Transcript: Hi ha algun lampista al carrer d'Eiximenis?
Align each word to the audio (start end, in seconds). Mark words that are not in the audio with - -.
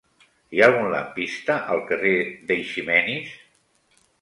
Hi 0.53 0.61
ha 0.61 0.69
algun 0.69 0.87
lampista 0.93 1.57
al 1.75 1.83
carrer 1.91 2.15
d'Eiximenis? 2.49 3.37